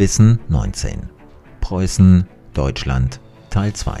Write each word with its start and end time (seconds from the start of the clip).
Wissen 0.00 0.40
19. 0.48 1.10
Preußen, 1.60 2.26
Deutschland, 2.54 3.20
Teil 3.50 3.74
2. 3.74 4.00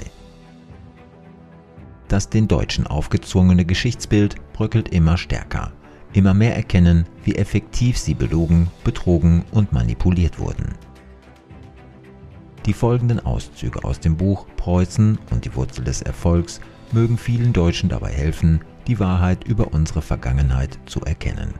Das 2.08 2.30
den 2.30 2.48
Deutschen 2.48 2.86
aufgezwungene 2.86 3.66
Geschichtsbild 3.66 4.36
bröckelt 4.54 4.88
immer 4.88 5.18
stärker. 5.18 5.72
Immer 6.14 6.32
mehr 6.32 6.56
erkennen, 6.56 7.04
wie 7.24 7.34
effektiv 7.34 7.98
sie 7.98 8.14
belogen, 8.14 8.70
betrogen 8.82 9.44
und 9.50 9.74
manipuliert 9.74 10.38
wurden. 10.38 10.72
Die 12.64 12.72
folgenden 12.72 13.20
Auszüge 13.20 13.84
aus 13.84 14.00
dem 14.00 14.16
Buch 14.16 14.46
Preußen 14.56 15.18
und 15.30 15.44
die 15.44 15.54
Wurzel 15.54 15.84
des 15.84 16.00
Erfolgs 16.00 16.62
mögen 16.92 17.18
vielen 17.18 17.52
Deutschen 17.52 17.90
dabei 17.90 18.10
helfen, 18.10 18.62
die 18.86 18.98
Wahrheit 19.00 19.44
über 19.44 19.74
unsere 19.74 20.00
Vergangenheit 20.00 20.78
zu 20.86 21.02
erkennen. 21.02 21.52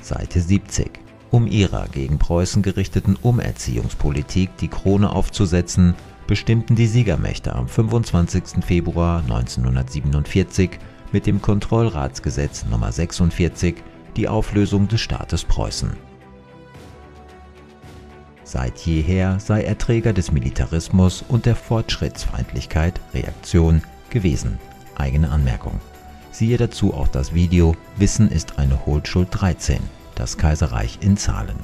Seite 0.00 0.40
70. 0.40 1.05
Um 1.30 1.46
ihrer 1.46 1.88
gegen 1.88 2.18
Preußen 2.18 2.62
gerichteten 2.62 3.16
Umerziehungspolitik 3.20 4.56
die 4.58 4.68
Krone 4.68 5.10
aufzusetzen, 5.10 5.94
bestimmten 6.26 6.76
die 6.76 6.86
Siegermächte 6.86 7.54
am 7.54 7.68
25. 7.68 8.64
Februar 8.64 9.20
1947 9.20 10.78
mit 11.12 11.26
dem 11.26 11.40
Kontrollratsgesetz 11.42 12.64
Nr. 12.70 12.92
46 12.92 13.76
die 14.16 14.28
Auflösung 14.28 14.88
des 14.88 15.00
Staates 15.00 15.44
Preußen. 15.44 15.90
Seit 18.44 18.78
jeher 18.78 19.40
sei 19.40 19.64
er 19.64 19.76
Träger 19.76 20.12
des 20.12 20.30
Militarismus 20.30 21.24
und 21.26 21.46
der 21.46 21.56
Fortschrittsfeindlichkeit 21.56 23.00
Reaktion 23.12 23.82
gewesen. 24.10 24.58
Eigene 24.94 25.30
Anmerkung. 25.30 25.80
Siehe 26.30 26.56
dazu 26.56 26.94
auch 26.94 27.08
das 27.08 27.34
Video 27.34 27.74
Wissen 27.96 28.30
ist 28.30 28.58
eine 28.58 28.86
Hohlschuld 28.86 29.28
13, 29.32 29.80
das 30.16 30.36
Kaiserreich 30.36 30.98
in 31.00 31.16
Zahlen. 31.16 31.56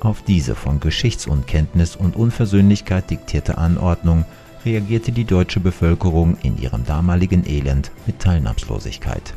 Auf 0.00 0.22
diese 0.22 0.54
von 0.54 0.80
Geschichtsunkenntnis 0.80 1.96
und 1.96 2.16
Unversöhnlichkeit 2.16 3.10
diktierte 3.10 3.58
Anordnung 3.58 4.24
reagierte 4.64 5.12
die 5.12 5.24
deutsche 5.24 5.60
Bevölkerung 5.60 6.36
in 6.42 6.56
ihrem 6.58 6.84
damaligen 6.84 7.44
Elend 7.46 7.90
mit 8.06 8.20
Teilnahmslosigkeit. 8.20 9.34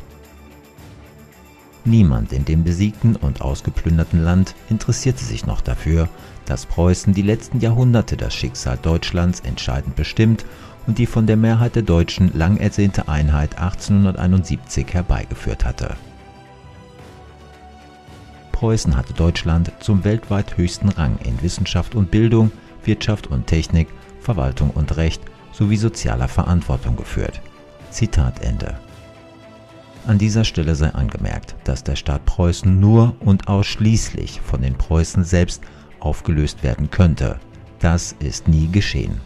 Niemand 1.84 2.32
in 2.32 2.44
dem 2.44 2.64
besiegten 2.64 3.14
und 3.14 3.42
ausgeplünderten 3.42 4.20
Land 4.22 4.56
interessierte 4.68 5.24
sich 5.24 5.46
noch 5.46 5.60
dafür, 5.60 6.08
dass 6.44 6.66
Preußen 6.66 7.14
die 7.14 7.22
letzten 7.22 7.60
Jahrhunderte 7.60 8.16
das 8.16 8.34
Schicksal 8.34 8.76
Deutschlands 8.76 9.40
entscheidend 9.40 9.94
bestimmt 9.94 10.44
und 10.88 10.98
die 10.98 11.06
von 11.06 11.28
der 11.28 11.36
Mehrheit 11.36 11.76
der 11.76 11.82
Deutschen 11.82 12.36
lang 12.36 12.56
ersehnte 12.56 13.08
Einheit 13.08 13.58
1871 13.58 14.86
herbeigeführt 14.94 15.64
hatte. 15.64 15.96
Preußen 18.56 18.96
hatte 18.96 19.12
Deutschland 19.12 19.70
zum 19.80 20.02
weltweit 20.02 20.56
höchsten 20.56 20.88
Rang 20.88 21.18
in 21.22 21.42
Wissenschaft 21.42 21.94
und 21.94 22.10
Bildung, 22.10 22.50
Wirtschaft 22.86 23.26
und 23.26 23.46
Technik, 23.46 23.86
Verwaltung 24.18 24.70
und 24.70 24.96
Recht 24.96 25.20
sowie 25.52 25.76
sozialer 25.76 26.26
Verantwortung 26.26 26.96
geführt. 26.96 27.42
Zitat 27.90 28.42
Ende. 28.42 28.78
An 30.06 30.16
dieser 30.16 30.42
Stelle 30.42 30.74
sei 30.74 30.88
angemerkt, 30.88 31.54
dass 31.64 31.84
der 31.84 31.96
Staat 31.96 32.24
Preußen 32.24 32.80
nur 32.80 33.14
und 33.20 33.46
ausschließlich 33.46 34.40
von 34.40 34.62
den 34.62 34.74
Preußen 34.74 35.22
selbst 35.22 35.62
aufgelöst 36.00 36.62
werden 36.62 36.90
könnte. 36.90 37.38
Das 37.78 38.16
ist 38.20 38.48
nie 38.48 38.68
geschehen. 38.68 39.20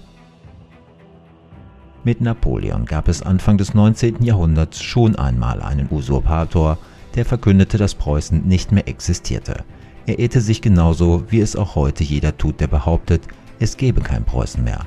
Mit 2.03 2.21
Napoleon 2.21 2.85
gab 2.85 3.07
es 3.07 3.23
Anfang 3.23 3.59
des 3.59 3.75
19. 3.75 4.25
Jahrhunderts 4.25 4.83
schon 4.83 5.15
einmal 5.15 5.63
einen 5.63 5.87
Usurpator, 5.89 6.79
der 7.15 7.25
verkündete, 7.25 7.79
dass 7.79 7.95
Preußen 7.95 8.47
nicht 8.47 8.73
mehr 8.73 8.89
existierte. 8.89 9.65
Er 10.07 10.19
irrte 10.19 10.41
sich 10.41 10.63
genauso, 10.63 11.25
wie 11.31 11.41
es 11.41 11.57
auch 11.57 11.75
heute 11.75 12.05
jeder 12.05 12.37
tut, 12.37 12.61
der 12.61 12.67
behauptet, 12.67 13.23
es 13.59 13.77
gebe 13.77 14.01
kein 14.01 14.25
Preußen 14.25 14.63
mehr. 14.65 14.87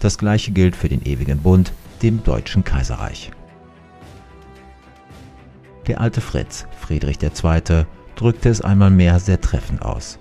Das 0.00 0.18
gleiche 0.18 0.52
gilt 0.52 0.76
für 0.76 0.88
den 0.88 1.04
ewigen 1.04 1.38
Bund, 1.38 1.72
dem 2.02 2.22
Deutschen 2.22 2.64
Kaiserreich. 2.64 3.30
Der 5.86 6.00
alte 6.00 6.20
Fritz, 6.20 6.66
Friedrich 6.78 7.18
II., 7.22 7.86
drückte 8.16 8.48
es 8.48 8.60
einmal 8.60 8.90
mehr 8.90 9.18
sehr 9.18 9.40
treffend 9.40 9.82
aus. 9.82 10.18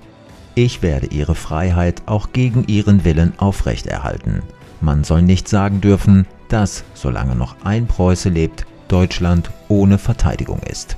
Ich 0.55 0.81
werde 0.81 1.07
ihre 1.07 1.35
Freiheit 1.35 2.01
auch 2.05 2.31
gegen 2.33 2.65
ihren 2.67 3.03
Willen 3.03 3.33
aufrechterhalten. 3.37 4.41
Man 4.81 5.03
soll 5.03 5.21
nicht 5.21 5.47
sagen 5.47 5.81
dürfen, 5.81 6.25
dass, 6.47 6.83
solange 6.93 7.35
noch 7.35 7.55
ein 7.63 7.87
Preuße 7.87 8.29
lebt, 8.29 8.65
Deutschland 8.87 9.51
ohne 9.67 9.97
Verteidigung 9.97 10.59
ist. 10.63 10.97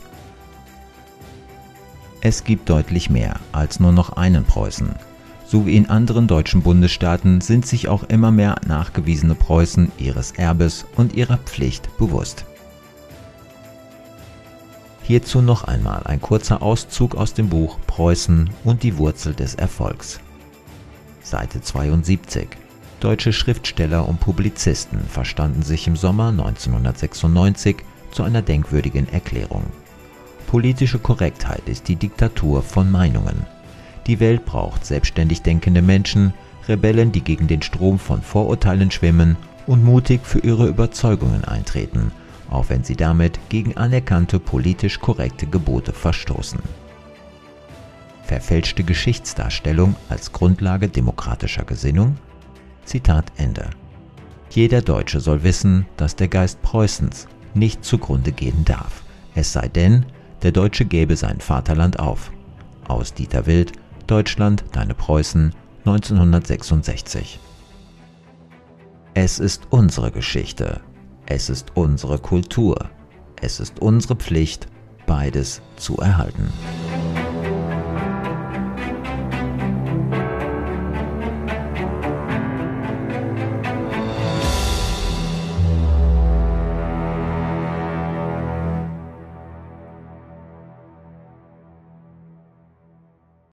Es 2.23 2.43
gibt 2.43 2.69
deutlich 2.69 3.09
mehr 3.09 3.39
als 3.51 3.79
nur 3.79 3.91
noch 3.91 4.13
einen 4.13 4.45
Preußen. 4.45 4.91
So 5.47 5.65
wie 5.65 5.75
in 5.75 5.89
anderen 5.89 6.27
deutschen 6.27 6.61
Bundesstaaten 6.61 7.41
sind 7.41 7.65
sich 7.65 7.87
auch 7.87 8.03
immer 8.03 8.29
mehr 8.29 8.57
nachgewiesene 8.67 9.33
Preußen 9.33 9.91
ihres 9.97 10.31
Erbes 10.31 10.85
und 10.95 11.13
ihrer 11.15 11.37
Pflicht 11.37 11.97
bewusst. 11.97 12.45
Hierzu 15.01 15.41
noch 15.41 15.63
einmal 15.63 16.03
ein 16.03 16.21
kurzer 16.21 16.61
Auszug 16.61 17.15
aus 17.15 17.33
dem 17.33 17.49
Buch 17.49 17.79
Preußen 17.87 18.51
und 18.63 18.83
die 18.83 18.99
Wurzel 18.99 19.33
des 19.33 19.55
Erfolgs. 19.55 20.19
Seite 21.23 21.59
72. 21.59 22.49
Deutsche 22.99 23.33
Schriftsteller 23.33 24.07
und 24.07 24.19
Publizisten 24.19 24.99
verstanden 25.09 25.63
sich 25.63 25.87
im 25.87 25.95
Sommer 25.95 26.29
1996 26.29 27.77
zu 28.11 28.21
einer 28.21 28.43
denkwürdigen 28.43 29.09
Erklärung. 29.09 29.65
Politische 30.51 30.99
Korrektheit 30.99 31.67
ist 31.67 31.87
die 31.87 31.95
Diktatur 31.95 32.61
von 32.61 32.91
Meinungen. 32.91 33.47
Die 34.05 34.19
Welt 34.19 34.45
braucht 34.45 34.85
selbstständig 34.85 35.41
denkende 35.41 35.81
Menschen, 35.81 36.33
Rebellen, 36.67 37.11
die 37.11 37.21
gegen 37.21 37.47
den 37.47 37.63
Strom 37.63 37.97
von 37.97 38.21
Vorurteilen 38.21 38.91
schwimmen 38.91 39.35
und 39.65 39.83
mutig 39.83 40.21
für 40.23 40.39
ihre 40.39 40.67
Überzeugungen 40.67 41.43
eintreten 41.43 42.11
auch 42.51 42.69
wenn 42.69 42.83
sie 42.83 42.95
damit 42.95 43.39
gegen 43.49 43.77
anerkannte 43.77 44.37
politisch 44.39 44.99
korrekte 44.99 45.47
Gebote 45.47 45.93
verstoßen. 45.93 46.59
Verfälschte 48.23 48.83
Geschichtsdarstellung 48.83 49.95
als 50.09 50.31
Grundlage 50.31 50.87
demokratischer 50.87 51.63
Gesinnung? 51.63 52.17
Zitat 52.85 53.31
Ende. 53.37 53.69
Jeder 54.49 54.81
Deutsche 54.81 55.21
soll 55.21 55.43
wissen, 55.43 55.85
dass 55.97 56.15
der 56.15 56.27
Geist 56.27 56.61
Preußens 56.61 57.27
nicht 57.53 57.83
zugrunde 57.83 58.31
gehen 58.31 58.65
darf, 58.65 59.03
es 59.33 59.53
sei 59.53 59.67
denn, 59.69 60.05
der 60.43 60.51
Deutsche 60.51 60.85
gäbe 60.85 61.15
sein 61.15 61.39
Vaterland 61.39 61.99
auf. 61.99 62.31
Aus 62.87 63.13
Dieter 63.13 63.45
Wild, 63.45 63.73
Deutschland, 64.07 64.63
deine 64.71 64.93
Preußen, 64.93 65.53
1966. 65.85 67.39
Es 69.13 69.39
ist 69.39 69.67
unsere 69.69 70.11
Geschichte, 70.11 70.81
es 71.25 71.49
ist 71.49 71.75
unsere 71.75 72.17
Kultur. 72.19 72.89
Es 73.41 73.59
ist 73.59 73.79
unsere 73.79 74.15
Pflicht, 74.15 74.67
beides 75.07 75.61
zu 75.77 75.97
erhalten. 75.97 76.51